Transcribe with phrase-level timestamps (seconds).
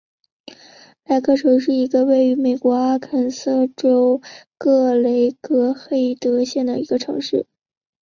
[1.05, 4.19] 莱克城是一个位于美国阿肯色州
[4.57, 7.45] 克雷格黑德县的城市。